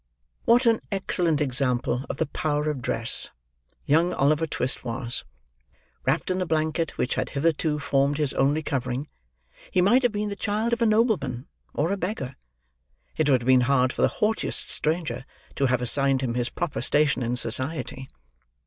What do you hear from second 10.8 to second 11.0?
a